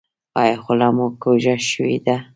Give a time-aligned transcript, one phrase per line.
[0.41, 2.15] ایا خوله مو کوږه شوې ده؟